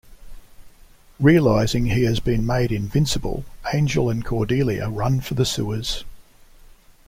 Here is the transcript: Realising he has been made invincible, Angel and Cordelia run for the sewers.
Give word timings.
Realising 1.19 1.85
he 1.85 2.05
has 2.05 2.19
been 2.19 2.43
made 2.43 2.71
invincible, 2.71 3.45
Angel 3.71 4.09
and 4.09 4.25
Cordelia 4.25 4.89
run 4.89 5.21
for 5.21 5.35
the 5.35 5.45
sewers. 5.45 6.03